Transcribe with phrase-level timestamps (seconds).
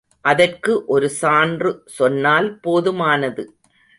[0.25, 3.45] அதற்கு ஒரு சான்று சொன்னால் போதுமானது.